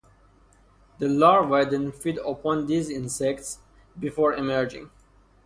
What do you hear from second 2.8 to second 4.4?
insects, before